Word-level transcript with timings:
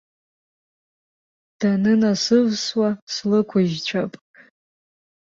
Данынасывсуа 1.59 2.89
слықәыжьцәап. 3.13 4.11